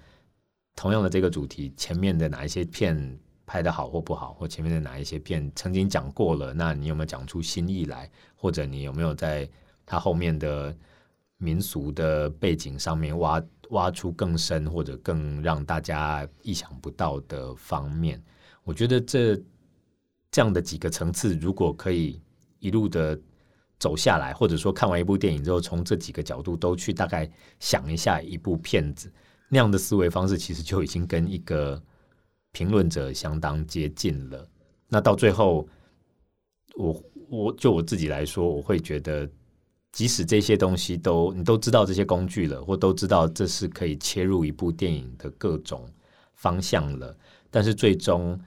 [0.76, 3.18] 同样的这个主题，前面的哪一些片
[3.50, 8.08] 拍得好或不好，或前面的哪一些片曾经讲过了，那你有没有讲出新意来？
[8.36, 9.50] 或者你有没有在
[9.84, 10.72] 它后面的
[11.36, 18.22] 民俗的背景上面挖挖出更深或者更让大家意想不到的方面？
[18.62, 19.36] 我觉得这。
[20.32, 22.22] 这样的几个层次，如果可以
[22.60, 23.20] 一路的
[23.80, 29.12] 走下来，或者说看完一部电影之后，从这几个角度都去大概想一下一部片子，
[29.48, 31.82] 那样的思维方式，其实就已经跟一个
[32.52, 34.48] 评论者相当接近了。
[34.88, 35.68] 那到最后，
[36.76, 39.28] 我我就我自己来说，我会觉得，
[39.92, 45.88] 即使这些东西都你都知道这些工具了，或都知道这是可以切入一部电影的各种
[46.34, 47.16] 方向了，
[47.50, 48.40] 但是最终。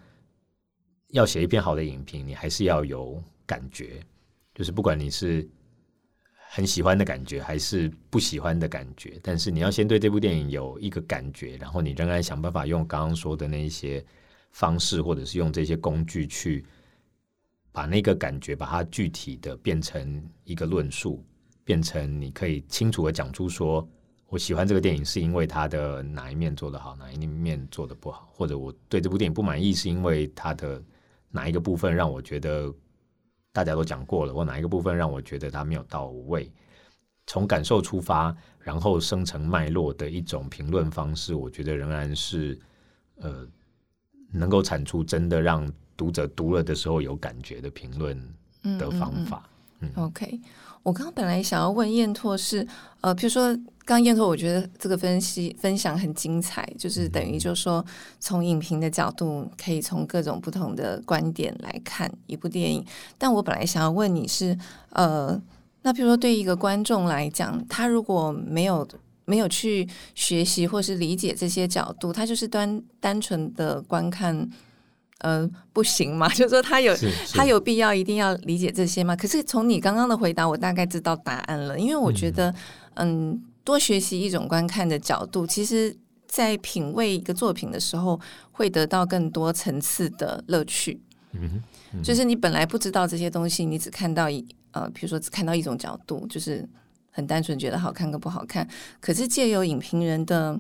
[1.10, 4.04] 要写一篇好的影评，你还是要有感觉，
[4.56, 5.48] 就是不管你是
[6.56, 14.06] 很喜欢的感觉，还是不喜欢的感觉，但是你要先对这部电影有一个感觉，然后你仍然想办法用刚刚说的那一些
[14.52, 16.64] 方式，或者是用这些工具去
[17.72, 21.26] 把那个感觉，把它具体的变成一个论述，
[21.64, 23.84] 变成你可以清楚的讲出说。
[24.28, 30.80] 我喜欢这个电影是因为它的哪一面做得好，哪一面做得不好，或者我对这部电影不满意是因为它的。
[31.36, 32.72] 哪一个部分让我觉得
[33.54, 34.34] 大家都讲过了？
[34.34, 36.52] 我哪一个部分让我觉得它没有到位？
[37.26, 42.60] 从感受出发，然后生成脉络的一种评论方式，我觉得仍然是
[43.16, 43.48] 呃
[44.30, 48.20] 能够产出真的让读者读了的时候有感觉的评论
[48.78, 49.48] 的方法。
[49.80, 50.42] 嗯，嗯，嗯，嗯，OK。
[50.82, 52.68] 我刚刚本来想要问燕拓是，
[53.00, 57.86] 呃，比如说刚刚燕拓，我觉得这个分析分享很精彩，就是等于就是说
[58.20, 62.84] 从影评的角度，可以从各种不同的观点来看一部电影。
[63.18, 64.58] 但我本来想要问你是，
[64.92, 65.40] 呃，
[65.82, 68.88] 那比如说对一个观众来讲，他如果没有
[69.26, 74.50] 没有去学习或是理解这些角度，他就是单单纯的观看。
[75.20, 76.28] 呃，不行嘛？
[76.36, 76.94] 就是说他有
[77.34, 79.16] 他有必要一定要理解这些吗？
[79.16, 81.80] 可是从你刚刚的回答，我大概知道答案了。
[81.80, 82.54] 因为我觉得，
[82.96, 85.96] 嗯，嗯，多学习一种观看的角度，其实
[86.28, 88.20] 在品味一个作品的时候，
[88.52, 91.02] 会得到更多层次的乐趣。
[91.32, 91.62] 嗯，
[91.94, 96.68] 嗯，就是你本来不知道这些东西，你只看到一呃，比如说只看到一种角度，就是
[97.12, 98.68] 很单纯觉得好看跟不好看。
[99.00, 100.60] 可是借由影评人的。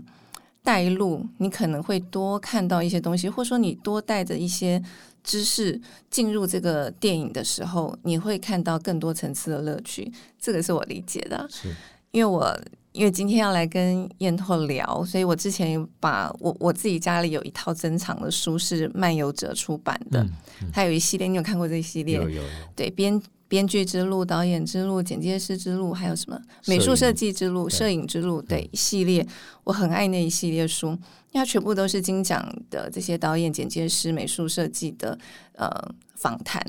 [0.65, 4.81] 带路，你可能会多看到一些东西，或者说你多带着一些
[5.21, 5.77] 知识
[6.09, 10.09] 进入这个电影的时候，你会看到更多层次的乐趣。
[10.39, 11.67] 这个是我理解的，是
[12.11, 12.57] 因为我
[12.93, 20.25] 因为今天要来跟燕拓聊，所以我之前把我我自己家里有一套珍藏的书，是漫游者出版的，
[20.71, 22.15] 它、嗯嗯、有一系列，你有看过这一系列？
[22.15, 22.49] 有有有。
[22.75, 23.21] 对，编。
[23.45, 28.41] 编剧之路、导演之路、剪接师之路，还有什么美术设计之路、摄影，之路？
[28.41, 29.23] 对，对，一系列，
[29.63, 30.99] 我很爱那一系列书，因为
[31.34, 35.15] 它全部都是金奖的这些导演、剪接师、美术设计的
[35.56, 35.69] 呃
[36.15, 36.60] 访谈。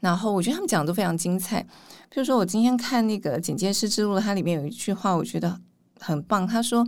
[0.00, 1.62] 然后我觉得他们讲的都非常精彩。
[2.10, 5.58] 比如说，我今天看那个剪接师之路，它里面有一句话，我觉得
[6.00, 6.46] 很棒。
[6.46, 6.86] 他说：“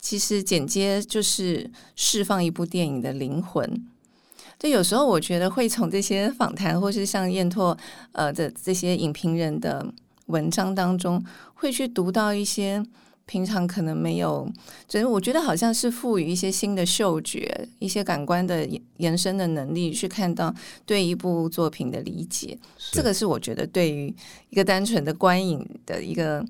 [0.00, 3.84] 其实剪接就是释放一部电影的灵魂。”
[4.58, 7.76] 就有时候我觉得会从这些访谈，或是像燕拓
[8.12, 9.86] 呃的这些影评人的
[10.26, 12.84] 文章当中，会去读到一些
[13.24, 14.50] 平常可能没有，
[14.88, 20.52] 就是我觉得好像是赋予一些新的嗅觉、一些感官的延伸的能力，去看到
[20.84, 22.58] 对一部作品的理解。
[22.90, 24.12] 这个是我觉得对于
[24.50, 26.44] 一个单纯的观影的一个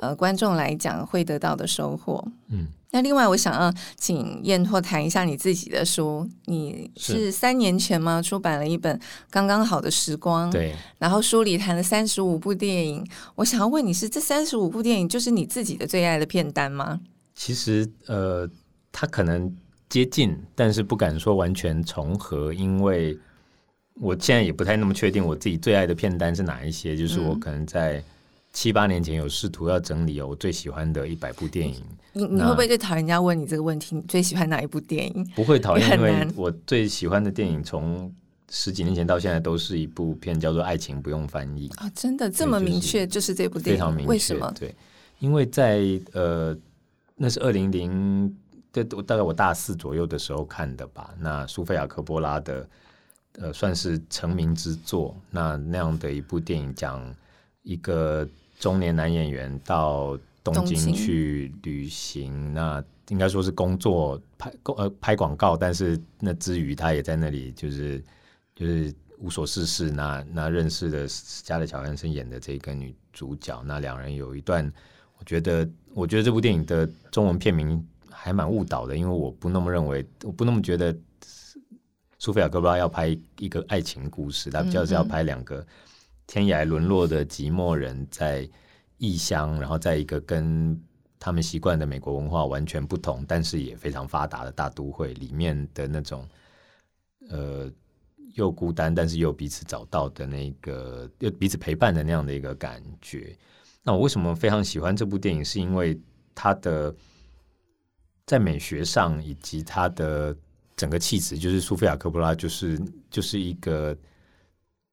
[0.00, 2.26] 呃观众来讲会得到的收获。
[2.48, 2.66] 嗯。
[2.92, 6.28] 那另外，我想要请燕拓谈一下你自己的书。
[6.46, 8.20] 你是三年前吗？
[8.20, 8.98] 出版了一本
[9.30, 10.48] 《刚刚好的时光》。
[10.52, 10.74] 对。
[10.98, 13.06] 然后书里谈了三十五部电影。
[13.36, 16.98] 我想要问你是这三十五部电影就是你自己的最爱的片单吗？
[17.32, 18.50] 其实，呃，
[18.90, 19.54] 它可能
[19.88, 23.16] 接近，但是不敢说完全重合，因为
[24.00, 26.96] 我现在也不太那么确定我自己最爱的片单是哪一些。
[26.96, 28.02] 就是我可能在。
[28.50, 33.94] 嗯七八年前有试图要整理我最喜欢的一百部电影，你你会不会最讨厌人家问你这个问题？
[33.94, 35.24] 你最喜欢哪一部电影？
[35.36, 38.12] 不会讨厌，因为我最喜欢的电影从
[38.50, 41.92] 十几年前到现在都是一部片，叫做《爱情不用翻译》啊、哦！
[41.94, 44.10] 真的这么明确，就是这部电影，非常明确。
[44.10, 44.52] 为什么？
[44.58, 44.74] 对，
[45.20, 45.80] 因为在
[46.12, 46.56] 呃，
[47.14, 48.36] 那是二零零，
[48.72, 51.14] 对，大概我大四左右的时候看的吧。
[51.20, 52.68] 那苏菲亚科波拉的
[53.38, 55.16] 呃，算是成名之作。
[55.30, 57.00] 那那样的一部电影讲
[57.62, 58.28] 一个。
[58.60, 68.00] 中年男演员到东京去旅行，那应该说是工作拍呃拍广告，但是那之余他也在那里就是
[68.54, 74.70] 就是无所事事，那那认识的史嘉蕾·乔安森演的这个女主角，那两人有一段，
[75.18, 80.94] 我觉得，我觉得这部电影的中文片名还蛮误导的，因为我不那么认为，我不那么觉得，
[82.18, 85.66] 苏菲亚·科波拉要拍一个爱情故事，他比较是要拍两个
[86.30, 88.48] 天涯沦落的寂寞人在
[88.98, 90.80] 异乡，然后在一个跟
[91.18, 96.24] 他们习惯的美国文化完全不同，但是也非常发达的大都会里面的那种，
[97.28, 97.68] 呃。
[98.34, 103.36] 又孤单，但是又彼此找到的那个，又彼此陪伴的那样的一个感觉。
[103.82, 105.44] 那我为什么非常喜欢这部电影？
[105.44, 106.00] 是因为
[106.32, 106.94] 它的
[108.26, 110.34] 在美学上以及它的
[110.76, 113.98] 整个气质，就是苏菲亚·科波拉，就是就是一个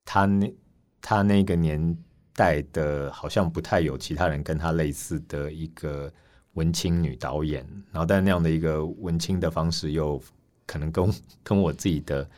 [0.03, 0.51] 他那
[1.07, 1.97] 他那个年
[2.35, 6.11] 代的，好像不太有其他人跟他类似的一个
[6.55, 7.65] 文青女导演。
[7.93, 10.21] 然后，但那样的一个文青的方式，又
[10.65, 11.09] 可能跟
[11.43, 12.29] 跟我自己的。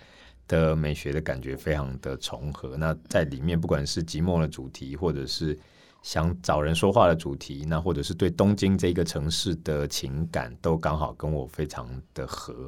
[0.48, 2.76] 的美学的感觉非常的重合。
[2.76, 5.56] 那在里面，不管是寂寞的主题，或者是
[6.02, 12.68] 想找人说话的主题，那或者是对东京这个城市的情感，都刚好跟我非常的合。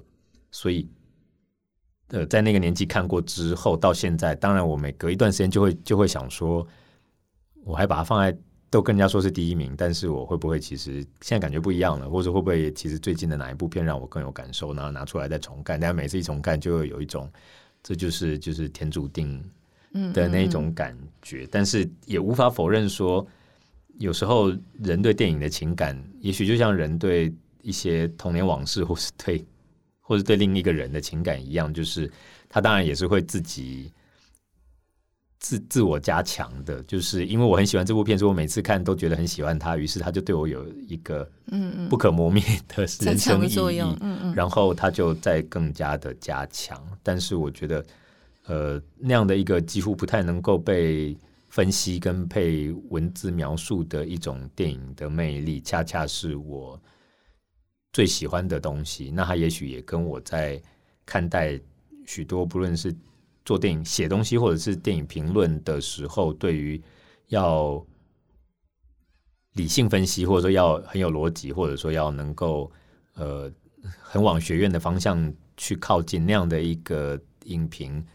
[0.52, 0.88] 所以，
[2.12, 6.66] 呃，在那个年纪看过之后，到现在，当然我每隔一段时间就会就会想说，
[7.64, 8.38] 我还把它放在
[8.70, 15.80] 都跟人家说是第一名，但是我会不会其实现在感觉不一样了，或者会不会其实最近的哪一部片让我更有感受，然后拿出来再重看？
[15.80, 17.30] 但每次一重看，就会有一种。
[17.84, 19.44] 这就是就是天注定
[20.14, 23.26] 的那种感觉，嗯嗯，但是也无法否认说，
[23.98, 29.44] 有时候人对电影的情感，也许就像人对一些童年往事，或是对，
[30.12, 32.12] 或者对另一个人的情感一样，就是
[32.50, 33.90] 他当然也是会自己。
[35.44, 46.80] 自自我加强的，就是因为我很喜欢这部片，所以我每次看都觉得很喜欢他，于是他就对我有一个嗯嗯不可磨灭的人生意义，嗯嗯，然后他就在更加的加强。
[47.02, 47.86] 但是我觉得，
[48.46, 51.18] 呃，那样的一个几乎不太能够被
[51.50, 56.80] 分析跟被文字描述的一种电影的魅力，恰恰是我
[57.94, 59.12] 最喜欢的东西。
[59.14, 60.62] 那它也许也跟我在
[61.06, 61.60] 看待
[62.06, 62.96] 许多不论是。
[63.44, 66.80] 做电影、写东西，或者是电影评论的时候，对于
[67.30, 67.84] 要
[69.54, 72.72] 理性分析，或者说要很有逻辑，或者说要能够
[73.16, 73.52] 呃
[74.00, 78.06] 很往学院的方向去靠近那样的一个影评，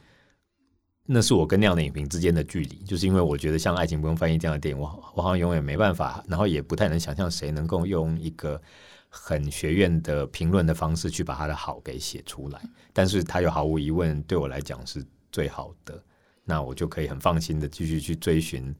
[1.06, 2.76] 那是我跟那样的影评之间的距离。
[2.84, 8.62] 就是因为我觉得像《爱情不用翻译》这样的电影，我我好像永远没办法，然后也不太能想象谁能够用一个
[9.08, 12.60] 很学院的评论的方式去把他的好给写出来。
[12.92, 15.04] 但是他又毫无疑问对我来讲是。
[15.32, 16.02] 最好的，
[16.44, 18.74] 那我就可以很放心的继续去追寻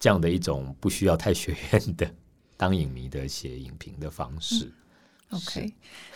[0.00, 2.12] 这样的一种不需要太学院的
[2.56, 4.72] 当影迷的写影评的方式。
[5.30, 5.72] 嗯、OK，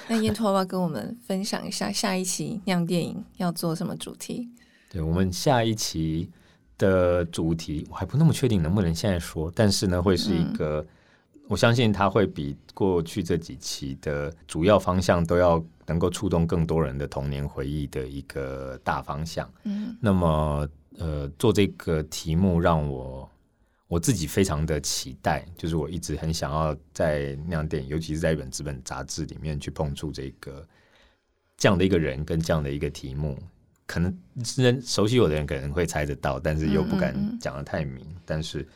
[0.09, 4.49] 那燕托要不要跟我们分享一下下一期酿电影要做什么主题？
[4.91, 6.29] 对，我们下一期
[6.77, 10.89] 的主题我还不那么确定能不能现在说，但是呢，会是一个、嗯、
[11.49, 15.65] 我相信它会比过去这几期的主要方向都要。
[15.89, 19.49] 能够触动更多人的童年回忆的一个大方向。
[19.63, 23.31] 嗯，那么呃，做这个题目让我
[23.87, 30.67] 我自己非常的期待，就是我一直很想要在那样电影，尤其是在一本资本杂志里面去碰触这个
[31.57, 33.39] 这样的一个人跟这样的一个题目。
[33.87, 34.13] 可能
[34.45, 38.05] 是熟悉我的人可能会猜得到，但是又不敢讲得太明。
[38.05, 38.67] 嗯嗯，但是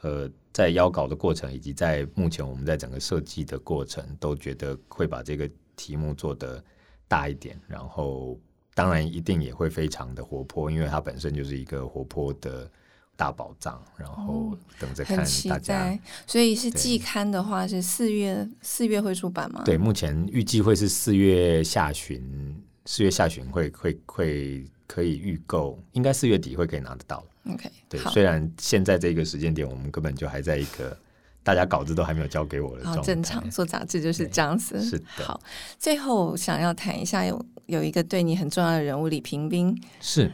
[0.00, 5.48] 呃，在邀稿的过程以及在目前我们在整个设计的过程，都觉得会把这个。
[5.78, 6.64] 题目做得
[7.06, 8.40] 大一点，然后
[8.72, 12.66] 当然一定也会非常的活泼，因为它本身就是一个活泼的
[13.14, 13.84] 大宝藏。
[13.94, 19.64] 然后等着看大家，哦、所以是季刊的话是四月四月会出版吗？
[19.66, 22.56] 对，目前预计会是四月下旬，
[22.86, 27.22] 四月下旬会会会可以预购，应该四月底会可以拿得到。
[27.52, 30.96] OK，对，虽然现在这个时间点我们根本就还在一个。
[31.46, 33.48] 大家稿子都还没有交给我的，好正常。
[33.50, 34.82] 做杂志就是这样子。
[34.82, 35.24] 是的。
[35.24, 35.40] 好，
[35.78, 39.80] 最后想要谈一下有有一个对你很重要的人物李平冰。
[40.00, 40.28] 是。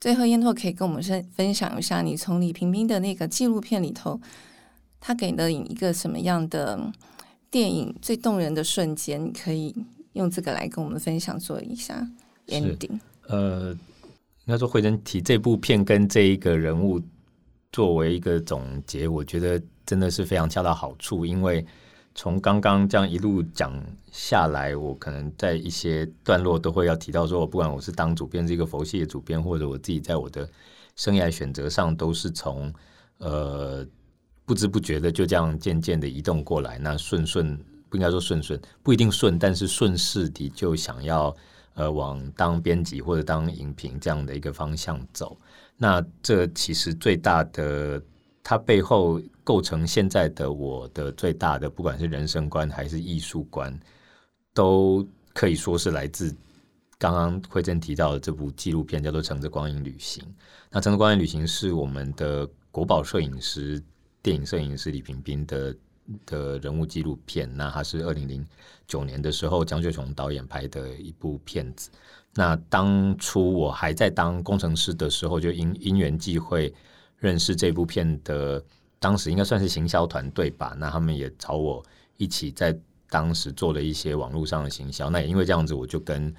[0.00, 4.20] 最后烟拓可以跟我们分分享一下，你从李平冰的那个纪录片里头，
[4.98, 6.92] 他给了你一个什么样的
[7.52, 9.24] 电影最动人的瞬间？
[9.24, 9.72] 你可以
[10.14, 12.04] 用这个来跟我们分享做一下
[12.48, 12.98] ending。
[13.28, 13.72] 呃，
[14.48, 17.00] 应该说惠珍提这部片跟这一个人物
[17.70, 19.62] 作为一个总结，我觉得。
[19.88, 21.64] 真的是非常恰到好处，因为
[22.14, 23.72] 从刚刚这样一路讲
[24.12, 30.46] 下来，我可能在一些段落都会要提到说，我不管我是当主编是一个佛系的主编，或者我自己在我的
[30.94, 32.70] 生涯选择上，都是从
[33.16, 33.82] 呃
[34.44, 36.78] 不知不觉的就这样渐渐的移动过来。
[36.78, 41.34] 那顺顺不应该说顺顺，不一定顺，但是顺势的就想要
[41.78, 45.38] 呃往当编辑或者当影评这样的一个方向走。
[45.76, 48.02] 那这其实最大的，
[48.42, 53.78] 它背后构成现在的我的最大的，不管是人生观还是艺术观，
[54.52, 56.34] 都可以说是来自
[56.98, 60.24] 刚刚惠珍提到的这部纪录片，叫做《乘着光影旅行》。
[60.70, 63.80] 那《乘着光影旅行》是我们的国宝摄影师、
[64.20, 65.72] 电影摄影师李屏宾的
[66.26, 67.50] 的人物纪录片。
[67.56, 68.46] 那它是二零零
[68.86, 71.90] 九年的时候江秀琼导演拍的一部片子。
[72.34, 76.72] 那当初我还在当工程师的时候，就因因缘际会
[77.18, 78.62] 认识这部片的，
[78.98, 80.76] 当时应该算是行销团队吧。
[80.78, 81.84] 那他们也找我
[82.16, 82.78] 一起在
[83.10, 85.10] 当时做了一些网络上的行销。
[85.10, 86.32] 那也因为这样子，我就跟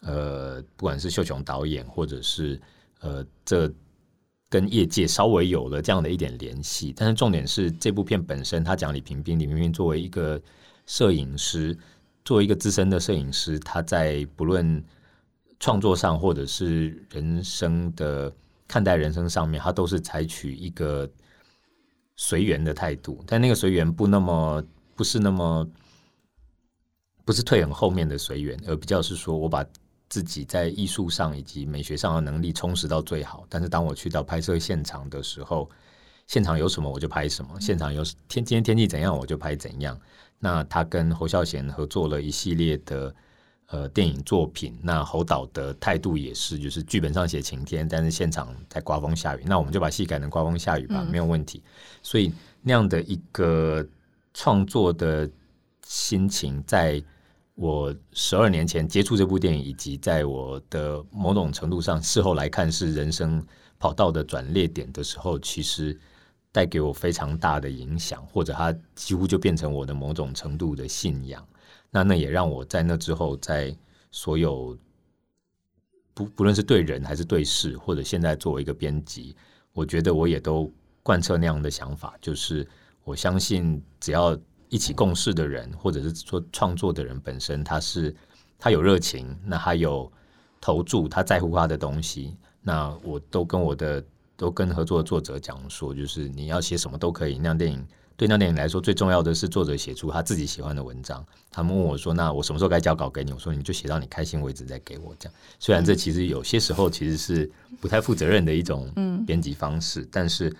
[0.00, 2.60] 呃，不管是秀琼导演，或者是
[3.00, 3.70] 呃，这
[4.54, 6.94] 跟业界稍微有了这样的一点联系。
[6.96, 10.40] 但是重点是这部片本身，他讲李平宾，李平宾作为一个
[10.86, 11.76] 摄影师，
[12.24, 14.80] 作为一个资深的摄影师，他在不论
[15.58, 18.32] 创作上，或者是人生的
[18.68, 21.10] 看待人生上面，他都是采取一个
[22.14, 23.24] 随缘的态度。
[23.26, 25.68] 但那个随缘不那么，不是那么，
[27.24, 29.66] 不是退很后面的随缘，而比较是说我把
[30.14, 33.44] 自己在艺术上以及美学上的能力充实到最好。
[33.48, 35.68] 但是当我去到拍摄现场的时候，
[36.28, 39.98] 现场有什么我就拍什么，现场有天今天天气怎样我就拍怎样。
[40.38, 43.12] 那他跟侯孝贤合作了一系列的。
[43.68, 51.62] 呃，电影作品，那侯导的态度也是，就是剧本上写晴天，但是现场在刮风下雨，那我们就把戏改成刮风下雨吧，嗯、没有问题。
[52.02, 53.84] 所以那样的一个
[54.34, 55.28] 创作的
[55.86, 57.02] 心情，在
[57.54, 63.44] 我十二年前接触这部电影，以及在我的某种程度上事后来看是人生
[63.78, 65.98] 跑道的转捩点的时候，其实
[66.50, 71.46] 带给我非常大的影响，或者它几乎就变成我的某种程度的信仰。
[71.90, 73.76] 那那也让我在那之后，在
[74.10, 74.76] 所有
[76.12, 79.36] 不不论是对人还是对事，或者现在作为一个编辑，
[79.72, 80.68] 我觉得我也都
[81.04, 82.66] 贯彻那样的想法，就是
[83.04, 84.36] 我相信只要
[84.74, 88.12] 一起共事的人，或者是说创作的人本身，他是
[88.58, 90.10] 他有热情，那他有
[90.60, 94.04] 投注，他在乎他的东西，那我都跟我的
[94.36, 97.86] 都跟合作的作者讲说，就是你要写什么都可以，那电影。
[98.16, 101.24] 对那电影来说，最重要的是作者写出他自己喜欢的文章。
[101.50, 107.50] 他们问我说：“那我什么时候该交稿给你？”我说：“你就写到你开心为止再给我。”这样，虽然这其实有些时候其实是
[107.80, 108.88] 不太负责任的一种
[109.26, 110.54] 编辑方式，但是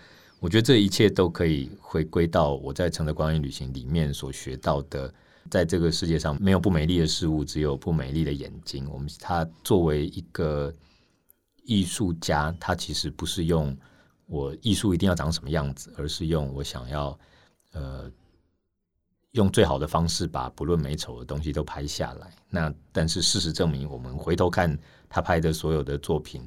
[0.44, 5.10] 我觉得这一切都可以回归到我在《乘着光影旅行》里面所学到的，
[5.50, 8.86] 在这个世界上没有不美丽的事物，只有不美丽的眼睛。
[8.90, 10.70] 我们他作为一个
[11.62, 13.74] 艺术家，他其实不是用
[14.26, 17.18] 我艺术一定要长什么样子，而是用我想要。
[17.72, 18.08] 呃，
[19.32, 22.30] 用最好的方式把不论美丑的东西都拍下来。
[22.50, 24.78] 那但是事实证明，我们回头看
[25.08, 26.46] 他拍的所有的作品，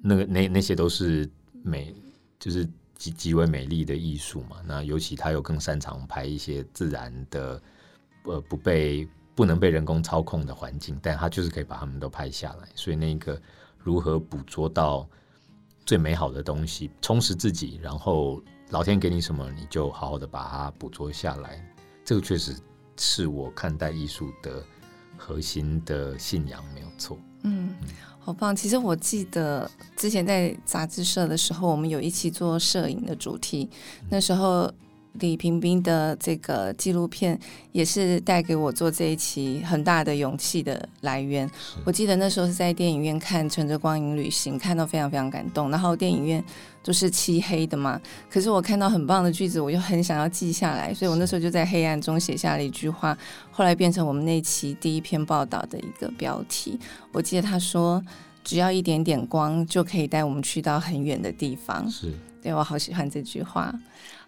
[0.00, 1.28] 那个那那些都是
[1.62, 1.92] 美，
[2.38, 2.66] 就是
[3.00, 4.58] 极极为美丽的艺术嘛。
[4.66, 7.62] 那尤其他又更擅长拍一些自然的，
[8.24, 12.68] 呃，不被不能被人工操控的环境，但他就是可以把他们都拍下来。
[12.74, 13.40] 所以那个
[13.78, 15.08] 如何捕捉到
[15.86, 18.40] 最美好的东西，充实自己，然后。
[18.72, 21.60] 老天给你什么，你就好好的把它捕捉下来。
[22.04, 22.56] 这个确实
[22.96, 24.64] 是我看待艺术的
[25.16, 27.18] 核心的信仰，没有错。
[27.42, 27.74] 嗯，
[28.30, 28.54] 好棒。
[28.54, 33.68] 其实我记得之前在杂志社的时候，我们有一期做摄影的主题，
[34.08, 34.72] 那时候。
[35.14, 37.38] 李屏宾的这个纪录片
[37.72, 41.50] 也是带给我做这一期很大的勇气的来源。
[41.84, 45.70] 我记得那时候是在电影院看《乘着光影旅行》，看到非常非常感动。
[45.70, 46.42] 然后电影院
[46.82, 48.00] 都是漆黑的嘛，
[48.30, 53.16] 可是我看到很棒的句子，我就很想要记下来，所以我那时候就在黑暗中写下了一句话，
[53.50, 56.78] 后来变成我们那期第一篇报道的一个标题。
[57.12, 58.02] 我记得他说
[58.44, 63.74] ：“只要一点点光，就可以带我们去到很远的地方。”是，对，我好喜欢这句话。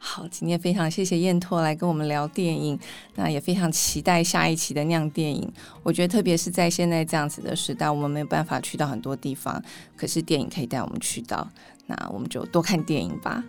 [0.05, 2.76] 好，今天非常谢谢燕拓来跟我们聊电影，
[3.14, 5.50] 那也非常期待下一期的酿电影。
[5.84, 9.62] 我觉得特别是在现在这样子的时代，我们没有办法去到很多地方，
[9.96, 11.48] 可是电影可以带我们去到，
[11.86, 13.44] 那我们就多看电影吧。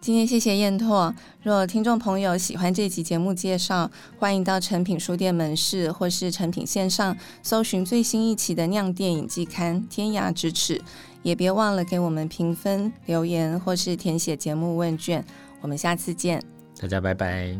[0.00, 1.14] 今天谢谢燕拓。
[1.44, 3.88] 若听众朋友喜欢这期节目介绍，
[4.18, 10.76] 欢迎到诚品书店门市或是诚品线上搜寻最新一期的《酿电影季刊》《天涯咫尺》，
[11.22, 15.24] 也别忘了给我们评分、留言或是填写节目问卷。
[15.64, 16.42] 我们下次见，
[16.78, 17.58] 大家拜拜。